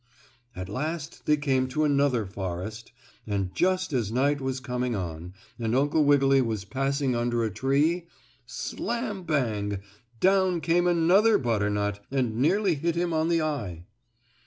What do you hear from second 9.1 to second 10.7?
bang! down